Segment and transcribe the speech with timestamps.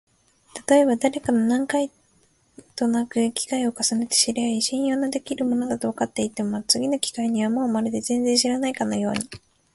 [0.55, 1.91] たとえばだれかと何回
[2.75, 9.19] となく機会を重ねて知り合い、信用のできる者だとわかっても、次の機会にはもうまるで全然知らないかのように、